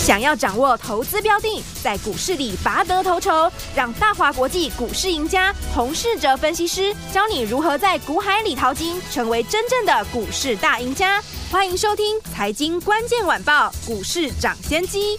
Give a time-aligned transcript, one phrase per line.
[0.00, 11.22] 想要掌握投资标的，在股市里拔得头筹，让大华国际股市赢家洪世哲分析师教你如何在股海里淘金，成为真正的股市大赢家。
[11.50, 15.18] 欢迎收听《财经关键晚报》，股市涨先机。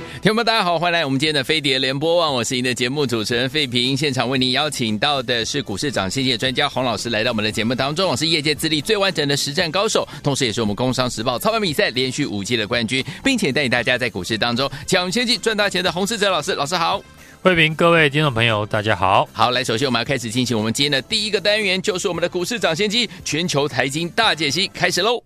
[0.21, 3.97] 听众们，大家好，欢迎来我们今天的飞碟联播网，我是您的节目主持人费平。
[3.97, 8.07] 现场为您邀请到的是股市涨先机专家洪老师，来到我们的节目当中。
[8.07, 16.53] 我是业界资历最完整的实战高手，同时也是我们工商时报操盘比赛连续五届的冠军，并且带领大家在股市当中抢先机赚大钱的洪世哲老师。
[16.53, 17.01] 老师好，
[17.41, 19.27] 费平，各位听众朋友，大家好。
[19.33, 25.23] 好，来，首先我们要开始进行我们今天的第一个单元，就是我们的股市涨先机全球财经大解析，开始喽。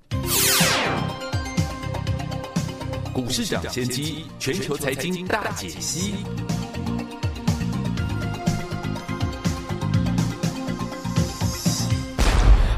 [3.15, 6.15] 股市涨先机，全球财经大解析。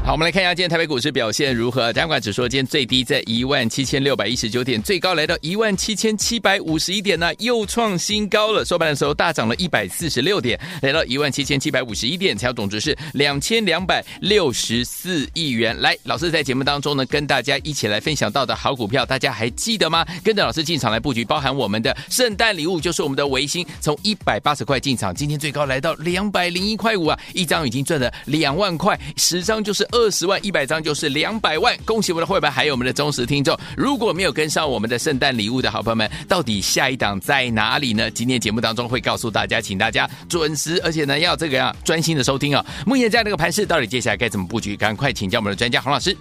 [0.08, 1.92] 好，我们来看一下今天台北股市表现如何。
[1.92, 8.64] 加权指数今天最低在一万七千六百一十九点，最高来到一万七千七百五十一点呢，又创新高了。
[8.64, 15.78] 收盘的时候大涨了一百四十六点，来到一万七千七百五十一点，成交总值是两千两百六十四亿元。
[15.78, 20.06] 来，老师在节目当中呢，跟大家一起来分享到的好股票，大家还记得吗？
[20.24, 29.97] 跟着老师进场来布局，包含我们的圣诞礼物，就是我们的维新，从一百八十块进场，今天最高来到两百零一块五啊，一张已经赚了两万块，十张就是二。
[29.98, 33.58] 二十万一百张就是两百万，恭喜我们的会员，还有我们的忠实听众。
[33.76, 38.08] 如果没有跟上我们的圣诞礼物的好朋友们，到底下一档在哪里呢？
[38.12, 42.66] 今天节目当中会告诉大家，请大家准时，而且呢要这个样专心的收听啊、哦。
[42.86, 44.76] 目前这样的一个盘势，到底接下来该怎么布局？
[44.76, 46.16] 赶快请教我们的专家洪老师。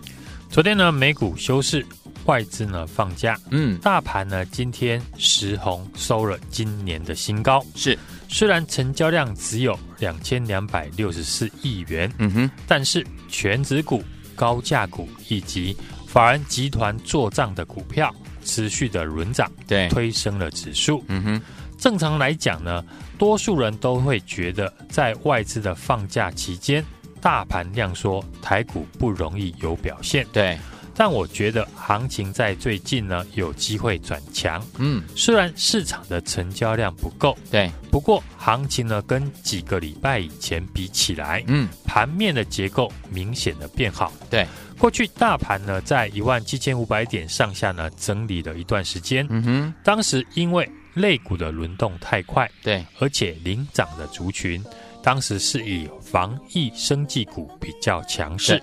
[0.49, 1.85] 昨天呢美股休市，
[2.25, 7.95] 外资呢放假，嗯，大盘呢今天石红收了今年的新高，是。
[8.29, 14.03] 虽然成交量只有两千两百六十四亿元，嗯哼，但是权值股、
[14.35, 15.75] 高价股以及
[16.07, 21.03] 法人集团做账的股票持续的轮涨，对，推升了指数。
[21.07, 21.41] 嗯哼，
[21.77, 22.83] 正常来讲呢，
[23.17, 26.83] 多数人都会觉得在外资的放假期间，
[27.21, 30.25] 大盘量缩，台股不容易有表现。
[30.31, 30.57] 对。
[30.97, 44.47] 但我觉得行情在最近呢有机会转强，嗯，虽然市场的成交量不够，对，不过行情呢跟几个礼拜以前比起来，嗯，盘面的结构明显的变好，对，
[44.79, 54.63] 过去大盘呢在一万七千五百点上下呢整理了一段时间，嗯哼，当时因为类股的轮动太快，对，而且领涨的族群，
[55.03, 58.59] 当时是以防疫生技股比较强势。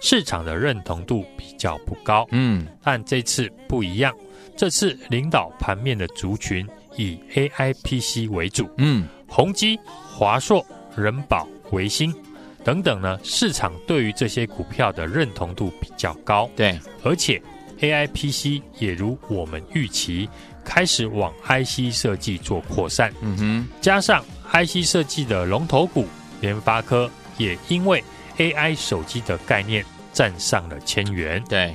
[0.00, 4.14] 市场的认同度比较不高，嗯，但这次不一样，
[4.56, 10.64] 这次领导盘面的族群以 AIPC 为主，嗯，宏基、华硕、
[10.96, 12.14] 人保、维新
[12.62, 17.40] 等等呢，市场对于这些股票的认同度比较高，对，而且
[17.80, 20.28] AIPC 也如我们预期，
[20.64, 26.06] 开始往 IC 设计做扩散，嗯哼，加上 IC 设计的龙头股
[26.40, 28.02] 联发科也因为
[28.38, 31.42] AI 手机的概念站上了千元。
[31.48, 31.74] 对，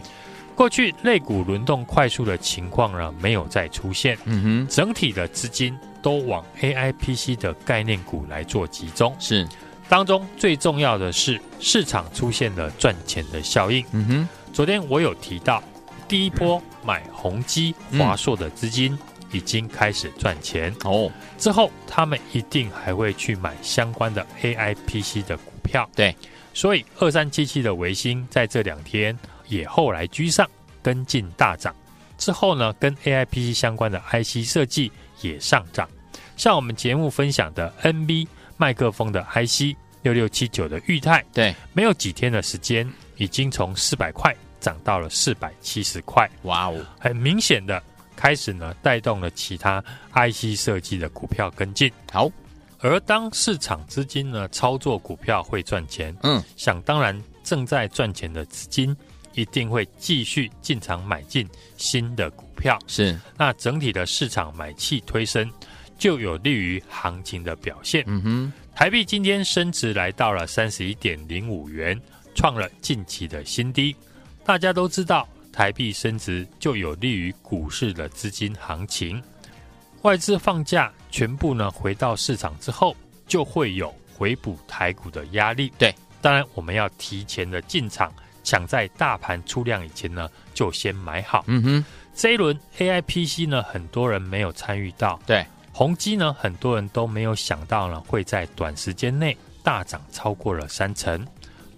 [0.55, 4.17] 过去类股轮动快速的情况呢，没有再出现。
[4.25, 9.15] 嗯哼，整体的资金都往 AI PC 的概念股来做集中。
[9.19, 9.47] 是，
[9.89, 13.85] 当中最重要的是市场出现了赚钱的效应。
[13.91, 15.63] 嗯哼，昨天我有提到，
[16.07, 18.97] 第一波买宏基、华硕的资金
[19.31, 20.73] 已经开始赚钱。
[20.83, 25.89] 哦，之后他们一定还会去买相关的 AI PC 的股票。
[25.95, 26.15] 对。
[26.53, 29.17] 所以，二三七七的维新在这两天
[29.47, 30.49] 也后来居上，
[30.81, 31.73] 跟进大涨。
[32.17, 34.91] 之后呢，跟 AIPC 相关的 IC 设计
[35.21, 35.89] 也上涨。
[36.37, 42.87] 像我们节目分享的 NB 麦克风的 IC 六六七九的裕泰，对，没有几天的时间，
[43.17, 46.29] 已经从四百块涨到了四百七十块。
[46.43, 47.81] 哇哦，很明显的
[48.15, 49.83] 开始呢，带动了其他
[50.13, 51.91] IC 设计的股票跟进。
[52.11, 52.29] 好。
[52.81, 58.95] 而当市场资金呢操作股票会赚钱，嗯，想当然正在赚钱的资金
[59.33, 61.47] 一定会继续进场买进
[61.77, 63.17] 新的股票，是。
[63.37, 65.49] 那整体的市场买气推升，
[65.97, 68.03] 就有利于行情的表现。
[68.07, 71.99] 嗯哼，台币今天升值来到了三十一点零五元，
[72.33, 73.95] 创了近期的新低。
[74.43, 79.21] 大家都知道，台币升值就有利于股市的资金行情。
[80.03, 82.95] 外资放假，全部呢回到市场之后，
[83.27, 85.71] 就会有回补台股的压力。
[85.77, 88.11] 对，当然我们要提前的进场，
[88.43, 91.43] 抢在大盘出量以前呢，就先买好。
[91.45, 95.19] 嗯哼，这一轮 AI PC 呢，很多人没有参与到。
[95.27, 101.23] 对，宏基呢，很多人都没有想到呢，会在短时间内大涨超过了三成，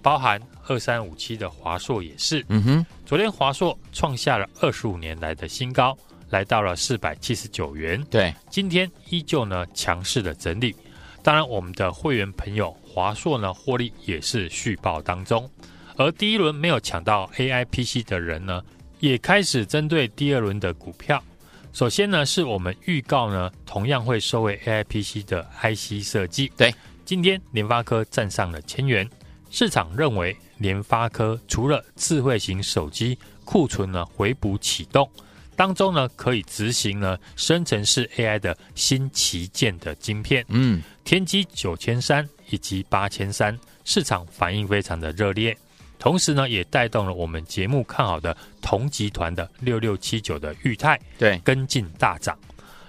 [0.02, 2.46] 包含二三五七的华硕也是。
[2.48, 5.98] 嗯哼，昨天华硕创下了二十五年来的新高，
[6.33, 8.03] 来到了四百七十九元。
[8.09, 10.75] 对，今天依旧呢强势的整理。
[11.21, 15.47] 当然，我们的会员朋友华硕呢获利也是续报当中。
[15.95, 18.63] 而第一轮没有抢到 AI PC 的人呢，
[19.00, 21.24] 也开始针对第二轮的股票。
[21.71, 26.51] 首先呢，是我们预告呢，同样会收为 AI PC 的 IC 设计。
[26.57, 26.74] 对，
[27.06, 29.07] 今天联发科站上了千元，
[29.51, 35.07] 市场认为联发科除了智慧型手机库存呢回补启动
[35.56, 40.46] 当中呢，可以执行呢生成式 AI 的新旗舰的晶片。
[40.50, 45.58] 嗯，天玑九千三以及八千三，市场反应非常的热烈。
[46.00, 52.38] 同时呢，也带动了我们节目看好的同集团的六六七九的裕泰，对，跟进大涨。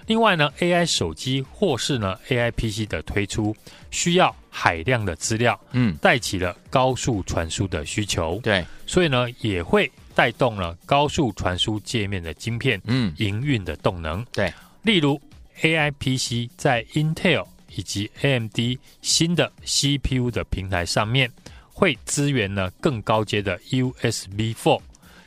[0.05, 3.55] 另外呢，AI 手机或是呢 AI PC 的推出，
[3.89, 14.51] 需要海量的资料，嗯，带起了高速传输的需求，对，所以呢，也会带动了高速传输界面的晶片，嗯，营运的动能，对。
[14.81, 15.21] 例如
[15.61, 17.45] AI PC 在 Intel
[17.75, 18.57] 以及 AMD
[19.01, 21.29] 新的 CPU 的平台上面。
[21.77, 24.79] 会支援呢更高阶的 USB4，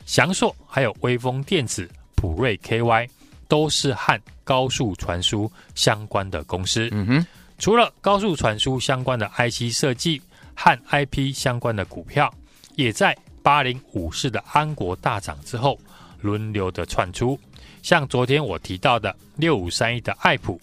[0.07, 3.07] 翔硕还有微风电子、普瑞 KY
[3.47, 6.89] 都是和高速传输相关的公司。
[6.91, 7.27] 嗯哼，
[7.59, 10.19] 除了高速传输相关的 IC 设计
[10.55, 12.33] 和 IP 相关的股票，
[12.73, 13.15] 也在
[13.49, 15.75] 八零五四的安国大涨之后
[16.21, 17.39] 轮流的窜出。
[17.81, 20.61] 像昨天我提到的六五三一的爱普，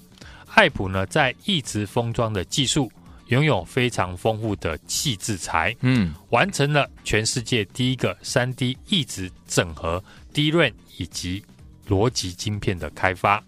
[0.54, 2.88] 爱普呢在一直封装的技术。
[3.26, 10.00] 拥有非常丰富的气质材，嗯，完成了全世界第一个三 D 一直整合
[10.32, 11.44] DRAM 以及
[11.88, 13.42] 逻辑晶片的开发。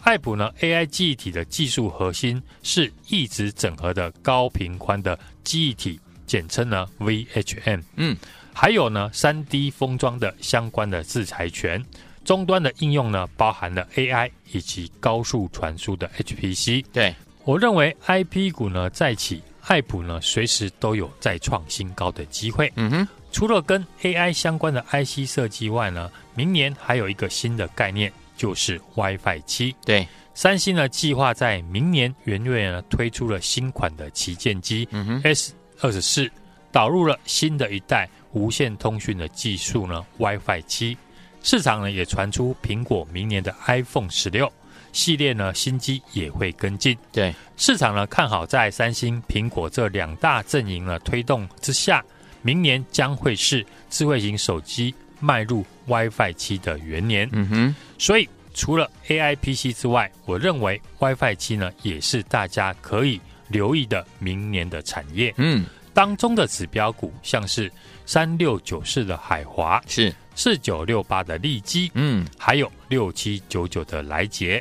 [0.00, 7.84] 爱普呢 AI 记忆体的技术核心是一直整合的高频宽的记忆体，简称呢 VHM。
[7.94, 8.16] 嗯，
[8.60, 11.82] 还有呢三 D 封装的相关的制裁权，
[12.26, 16.84] 终端的应用呢包含了 AI 以及高速传输的 HPC。
[16.92, 17.14] 对。
[17.44, 22.70] 我认为 IP 股呢再起，爱普呢随时都有再创新高的机会。
[22.76, 29.74] 嗯哼，除了跟 AI 相关的 IC 设计外呢，明年还有一个新的概念，就是 WiFi 七。
[29.86, 34.86] 对，三星呢计划在明年元月呢推出了新款的旗舰机
[35.24, 36.30] S 二十四，
[36.70, 40.96] 导入了新的一代无线通讯的技术呢 WiFi 七。
[41.42, 44.50] 市场呢也传出苹果明年的 iPhone 十六。
[44.92, 46.98] 系列呢，新机也会跟进。
[47.12, 52.04] 对，市场呢看好，在三星、苹果这两大阵营呢推动之下，
[52.42, 57.28] 明年将会是智慧型手机迈入 WiFi 七的元年。
[57.30, 65.32] 嗯哼，所以除了 AI PC 之外，我认为 WiFi 七呢也是大家可以留意的明年的产业。
[65.36, 67.70] 嗯，当中的指标股像是
[68.10, 74.60] 三六九四的海华，是四九六八的利基，嗯，还有六七九九的来捷。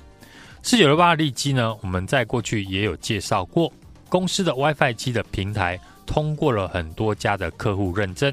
[0.62, 3.74] 四九六八的利基呢，我们在过去也有介绍过，
[4.08, 8.32] 公司的 WiFi 七的平台通过了很多家的客户认证，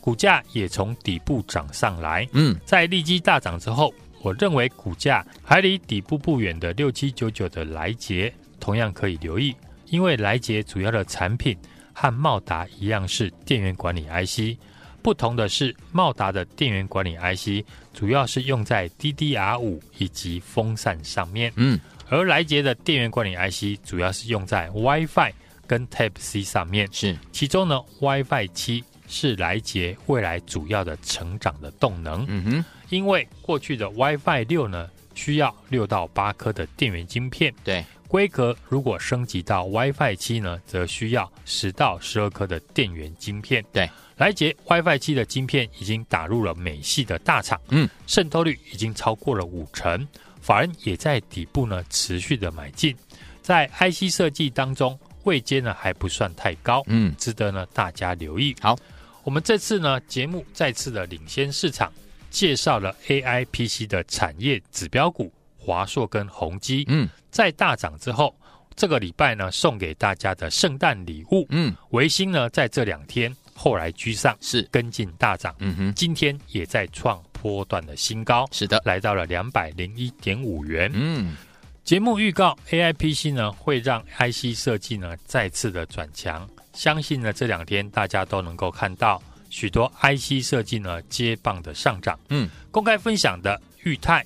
[0.00, 2.28] 股价也从底部涨上来。
[2.32, 9.54] 嗯，在利基大涨之后，我认为股价还离底部不远的六七九九的来捷同样可以留意，
[9.90, 11.56] 因为来捷主要的产品
[11.98, 14.58] 和茂达一样是电源管理 IC。
[15.02, 25.32] 不同的是，茂达的电源管理 IC 主要是用在 DDR 五以及风扇上面，嗯，而来捷的电源管理 IC 主要是用在 WiFi
[25.66, 27.16] 跟 Type C 上面，是。
[27.32, 43.88] 其中呢 WiFi 七是来捷未来主要的成长的动能，嗯哼，因为过去的 WiFi 六呢需要六到八颗的电源晶片，对，规格如果升级到 WiFi 七呢，则需要十到十二颗的电源晶片，对。
[44.16, 50.08] 来捷 WiFi 七的晶片已经打入了美系的大厂，嗯，渗透率已经超过了五成，
[50.40, 52.96] 法人也在底部呢持续的买进，
[53.42, 58.56] 在 IC 设计当中位阶呢还不算太高，嗯，值得呢大家留意。
[58.58, 58.74] 好，
[59.22, 61.92] 我们这次呢节目再次的领先市场，
[62.30, 67.06] 介绍了 AI PC 的产业指标股华硕跟宏基，嗯，
[67.36, 68.34] 在大涨之后，
[68.74, 73.30] 这个礼拜呢送给大家的圣诞礼物，嗯，维新呢在这两天。
[73.54, 80.90] 后来居上，是跟进大涨，嗯哼，今天也在创波段的新高，是的，来到了两百零一点五元。
[80.94, 81.36] 嗯，
[81.84, 92.18] 节目预告 AI PC 呢会让 IC 设计呢再次的转强，相信呢这两天大家都能够看到许多 IC 设计呢接棒的上涨。
[92.30, 94.24] 嗯，公开分享的裕泰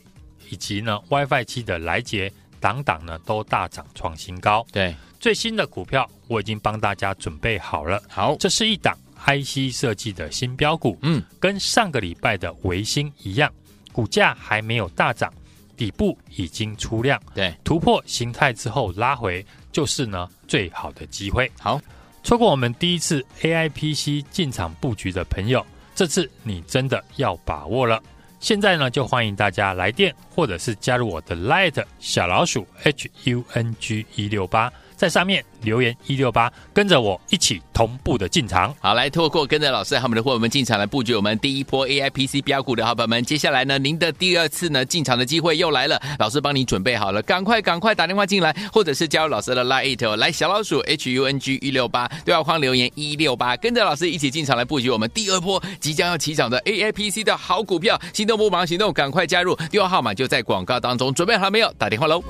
[0.49, 4.65] 以及呢 WiFi 七的来捷，档档呢都大涨创新高。
[4.71, 8.01] 对，最新的股票我已经帮大家准备好了。
[8.09, 10.97] 好，这是一档 IC 设计的新标股。
[11.03, 13.53] 嗯，跟上个礼拜的维新一样，
[13.93, 15.33] 股价还没有大涨。
[15.77, 21.51] 底部已经出量，对，突破形态之后拉回，就是呢最好的机会。
[21.59, 21.81] 好，
[22.23, 25.65] 错过我们第一次 AIPC 进场布局的朋友，
[25.95, 27.99] 这次你真的要把握了。
[28.41, 34.73] 现在呢，就欢迎大家来电，或者是加入我的 Light 小老鼠 HUNG 一六八。
[35.01, 38.75] 在上面留言一六八，跟着我一起同步的进场。
[38.81, 43.25] 好，来透过跟着老师和我们的伙伴们进场来布局我们第一波 AIPC 标股的好朋友们。
[43.25, 57.99] 接下来呢，您的第二次呢进场的机会又来了，老师帮你准备好了，赶快赶快打电话进来，或者是加入老师的 Line 来小老鼠 HUNG 一六八对话框留言一六八，跟着老师一起进场来布局我们第二波即将要起涨的 AIPC 的好股票。
[58.13, 61.73] 心动不忙行动，赶快加入，电话号码就在广告当中，准备好了没有？
[61.79, 62.23] 打电话喽。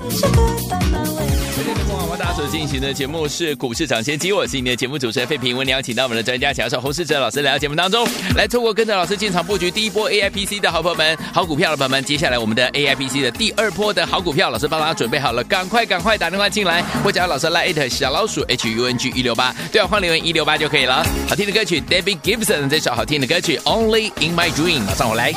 [2.49, 5.53] 进行的节目是股市抢先机，我是你的节目主持人费平。
[5.55, 12.03] 我们邀请到我们的专家教授洪世哲老师来到节目当中，来透过跟着老师进场布局第一波 AIPC 的好朋友们、好股票的朋友们。
[12.03, 21.05] 接下来我们的 AIPC 的第二波的好股票，老师帮大家准备好了，赶快赶快打电话进来，或者老师来艾特小老鼠 HUNG 一六八，对啊，换留言一六八就可以了。
[21.27, 25.33] 好听的歌曲，David Gibson 这首好听的歌曲 Only in My Dream，马上我来。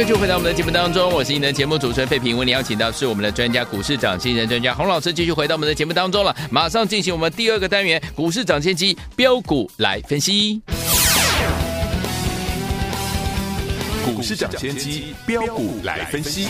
[0.00, 2.36] 迎继续回到我们的节目当中，我是你的节目主持人费平。
[2.36, 6.34] 为你邀请到是我们的专家股市长新人专家洪老师，继续回到我们的节目当中了。
[6.50, 10.60] 马上进行我们第二个单元股市涨先机标股来分析。
[14.04, 16.48] 股市涨先机标股来分析。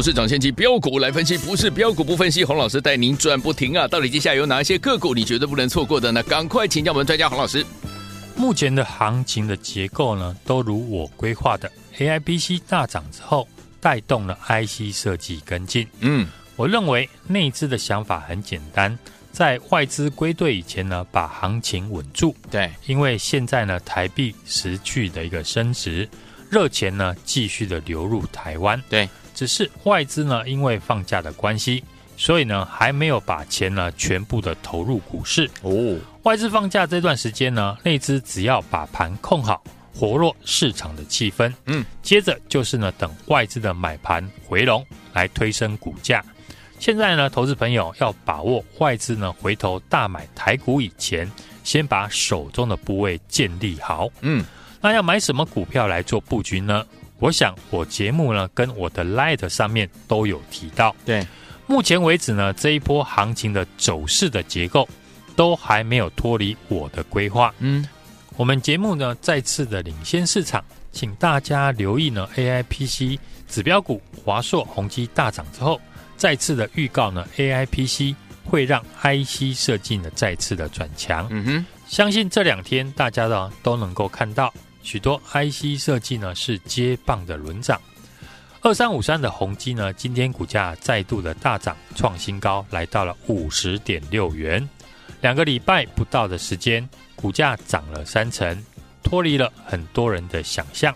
[0.00, 2.42] 股市涨先机标股来分析，不是标股不分析。
[2.42, 3.86] 洪老师带您赚不停啊！
[3.86, 6.22] 到底接下来有哪一些个股你绝对不能错过的呢？
[6.22, 7.62] 赶快请教我们专家洪老师。
[8.34, 13.46] 目前的行情的结构呢，都如我规划的，AIBC 大涨之后，
[13.78, 15.86] 带动了 IC 设计跟进。
[16.00, 16.26] 嗯，
[16.56, 18.98] 我认为内资的想法很简单，
[19.30, 22.34] 在外资归队以前呢，把行情稳住。
[22.50, 26.08] 对，因为现在呢，台币持续的一个升值，
[26.48, 28.82] 热钱呢继续的流入台湾。
[28.88, 29.06] 对，
[29.40, 31.82] 只是外资呢，因为放假的关系。
[32.18, 35.98] 所以呢，还没有把钱呢全部的投入股市哦。
[36.24, 41.50] 外资放假这段时间呢，内资只要把盘控好，活络市场的气氛。
[41.64, 46.22] 嗯，接着就是呢，等外资的买盘回笼来推升股价。
[46.78, 51.26] 现在呢，投资朋友要把握外资呢回头大买台股以前，
[51.64, 54.06] 先把手中的部位建立好。
[54.20, 54.44] 嗯，
[54.82, 56.84] 那要买什么股票来做布局呢？
[57.20, 60.94] 我想我节目呢跟我的 Light 上面都有提到。
[61.04, 61.24] 对。
[61.66, 64.88] 目前为止呢，这一波行情的走势的结构
[65.36, 67.54] 都还没有脱离我的规划。
[67.60, 67.86] 嗯，
[68.36, 75.80] 我们节目呢再次的领先市场，请大家留意呢 AIPC 指标股华硕、宏基大涨之后，
[76.16, 81.28] 再次的预告呢 AIPC 会让 IC 设计呢再次的转强。
[81.30, 87.80] 嗯哼，相信这两天大家呢都能够看到许多 IC 设计呢是接棒的轮涨。
[88.62, 94.68] 二三五三的宏基呢，今天股价再度的大涨，创新高，来到了五十点六元。
[95.22, 98.62] 两个礼拜不到的时间，股价涨了三成，
[99.02, 100.94] 脱离了很多人的想象。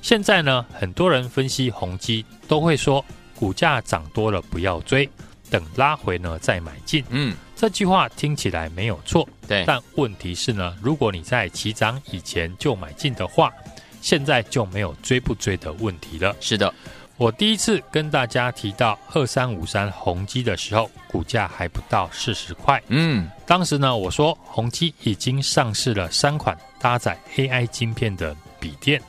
[0.00, 5.08] 现在呢，很多人分析宏基都会说，股价涨多了不要追，
[5.50, 7.04] 等拉回呢再买进。
[7.10, 9.64] 嗯，这句话听起来没有错，对。
[9.66, 13.52] 但问题是呢，如果你在起涨以前就买进的话，
[14.00, 16.34] 现在就没有追不追的问题了。
[16.40, 16.72] 是的。
[17.18, 22.82] 我第一次跟大家提到二三五三宏基的时候，股价还不到四十块。
[22.88, 29.00] 嗯，当时呢，我说宏基已经上市了三款搭载 AI 晶片的笔电，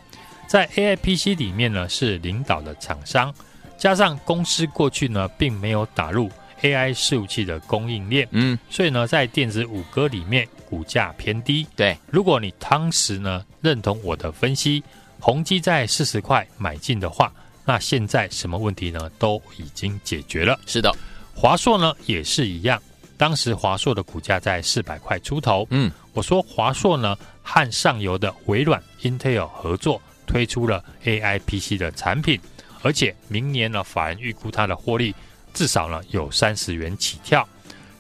[0.46, 3.34] 在 AI PC 里面呢是领导的厂商，
[3.80, 6.30] 加上公司过去呢并没有打入
[6.64, 11.68] AI 伺服器的供应链，嗯，所以呢在电子五哥里面股价偏低。
[11.76, 14.84] 对，如果你当时呢认同我的分析，
[15.20, 17.32] 宏基在四十块买进的话。
[17.66, 19.10] 那现在什么问题呢？
[19.18, 20.60] 都已经解决了。
[20.66, 20.94] 是的，
[21.34, 22.78] 华硕呢也是一样。
[23.16, 25.66] 当时华硕的股价在四百块出头。
[25.70, 32.38] 嗯，我说华硕呢和上游的微软、Intel 合作推出了 AI PC 的产品，
[32.82, 35.16] 而且明年呢法人预估它的获利
[35.54, 37.48] 至少呢有三十元起跳。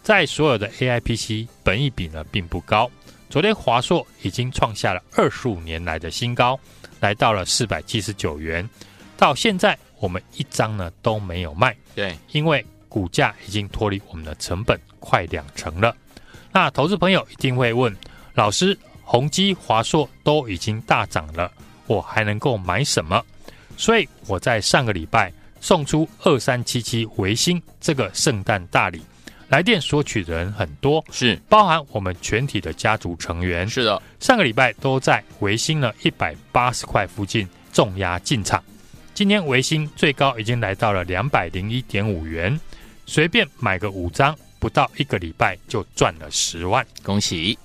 [0.01, 2.89] 在所有的 AI PC 本益比呢并不高。
[3.29, 6.59] 昨天华硕已经创下了二十五年来的新高，
[6.99, 8.69] 来到了四百七十九元。
[9.17, 15.95] 到现在，我们一张呢都没有卖，对，因为股价已经脱离我们的成本快两成了。
[16.51, 17.95] 那投资朋友一定会问，
[18.33, 21.51] 老师，宏基、华硕都已经大涨了，
[21.87, 23.23] 我还能够买什么？
[23.77, 25.31] 所以我在上个礼拜
[25.63, 29.01] 送出二三七七维新这个圣诞大礼，
[29.47, 31.39] 来电索取的人很多，是。
[31.47, 38.61] 包含我们全体的家族成员，是的，上个礼拜都在维新呢一百八十块附近重压进场。
[39.13, 42.59] 今天维新最高已经来到了两百零一点五元，
[43.05, 47.57] 随便买个五张，不到一个礼拜就赚了十万，恭喜！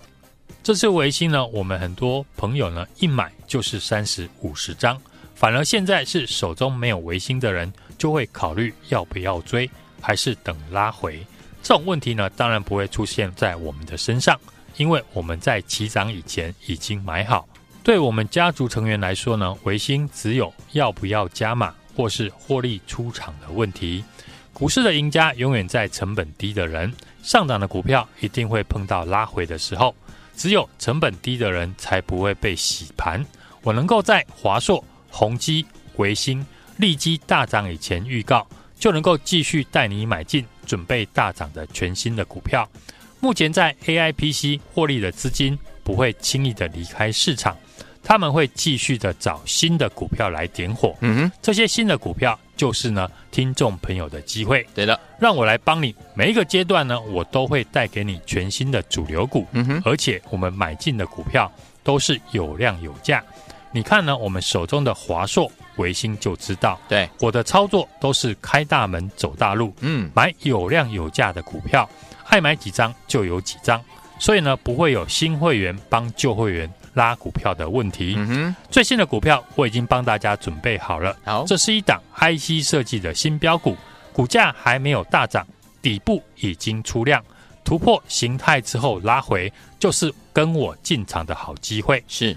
[0.63, 5.01] 这次维新呢，我们很多朋友呢一买就是三十五十张，
[5.35, 9.69] 反而现在是手中没有维新的人，就会考虑要不要追，
[10.01, 11.19] 还是等拉回。
[11.63, 14.39] 这种问题呢，当然不会出现在我们的身上，
[14.77, 17.47] 因为我们在起涨以前已经买好。
[17.83, 24.05] 对我们家族成员来说呢，维新只有要不要加码或是获利出场的问题。
[24.53, 29.95] 股市的赢家永远在成本低的人，上涨的股票一定会碰到拉回的时候，
[30.37, 33.25] 只有成本低的人才不会被洗盘。
[33.63, 35.65] 我能够在华硕、宏基、
[35.97, 36.45] 维新、
[36.79, 38.47] 利基大涨以前预告，
[38.79, 42.67] 就能够继续带你买进准备大涨的全新的股票。
[43.21, 47.57] 目前在 AIPC 获利的资金不会轻易的离开市场。
[48.01, 54.67] 他们会继续的找新的股票来点火，嗯哼，这些新的股票就是呢，听众朋友的机会。
[54.75, 63.23] 对的，让我来帮你，每一个阶段呢，我都会带给你全新的主流股，嗯哼，而且我们买进的股票都是有量有价。
[63.73, 71.89] 你看呢，我们手中的华硕、微星就知道，对，我的操作都是开大门走大路，嗯，买有量有价的股票，
[72.27, 73.83] 爱买几张就有几张，
[74.19, 81.17] 所以呢，不会有新会员帮旧会员拉股票的问题，嗯哼，最新的股票我已经帮大家准备好了。
[81.25, 83.77] 好，这是一档 IC 设计的新标股，
[84.13, 85.47] 股价还没有大涨，
[85.81, 87.25] 底部已经出量，
[87.65, 92.03] 突破形态之后拉回，就是跟我进场的好机会。
[92.09, 92.37] 是，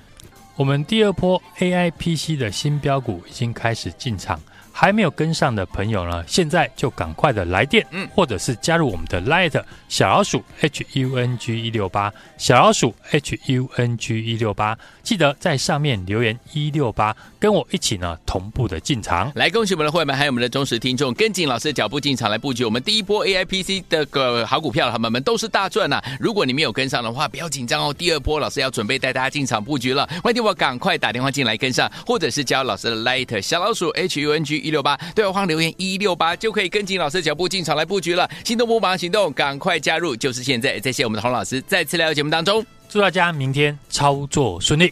[0.61, 4.39] 我们第二波 AI PC 的新标股已经开始进场，
[4.81, 19.31] 还没有跟上的朋友呢，现在就赶快的来电，嗯，或者是加入我们的 Light 小老鼠 H U N G 一六八小老鼠 H U N G 一六八，记得在上面留言一六八，跟我一起呢同步的进场。
[19.35, 26.17] 来，恭喜我们的会员们，还有我们的忠实听众，跟紧老师的脚步进场来布局我们第一波 A I P C 的个好股票，他们们都是大赚呐、啊。
[26.19, 38.27] 如果你没有跟上的话，不要紧张哦，第二波老师要准备带大家进场布局了，欢迎我赶快打电话进来跟上，或者是加老师的 Light 小老鼠 H U N G 一六八，对话框留言一六八就可以跟紧老师的脚步进场来布局了。
[38.43, 40.79] 心动不忙行动，赶快加入，就是现在！
[40.79, 44.91] 谢谢我们的洪老师再次来到节目当中，祝大家明天操作顺利。